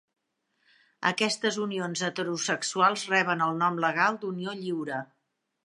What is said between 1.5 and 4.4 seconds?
unions heterosexuals reben el nom legal